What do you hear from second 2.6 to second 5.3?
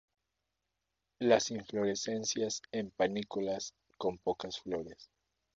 en panículas con pocas flores.